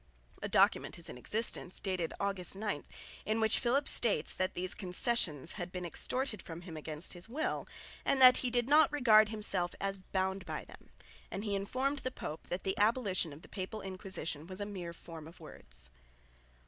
A 0.41 0.49
document 0.49 0.97
is 0.97 1.09
in 1.09 1.17
existence, 1.19 1.79
dated 1.79 2.11
August 2.19 2.55
9, 2.55 2.87
in 3.23 3.39
which 3.39 3.59
Philip 3.59 3.87
states 3.87 4.33
that 4.33 4.55
these 4.55 4.73
concessions 4.73 5.51
had 5.61 5.71
been 5.71 5.85
extorted 5.85 6.41
from 6.41 6.61
him 6.61 6.75
against 6.75 7.13
his 7.13 7.29
will 7.29 7.67
and 8.03 8.19
that 8.19 8.37
he 8.37 8.49
did 8.49 8.67
not 8.67 8.91
regard 8.91 9.29
himself 9.29 9.75
as 9.79 9.99
bound 9.99 10.43
by 10.43 10.65
them, 10.65 10.89
and 11.29 11.43
he 11.43 11.53
informed 11.53 11.99
the 11.99 12.09
Pope 12.09 12.47
that 12.49 12.63
the 12.63 12.75
abolition 12.79 13.31
of 13.31 13.43
the 13.43 13.47
Papal 13.47 13.81
Inquisition 13.83 14.47
was 14.47 14.59
a 14.59 14.65
mere 14.65 14.91
form 14.93 15.27
of 15.27 15.39
words. 15.39 15.91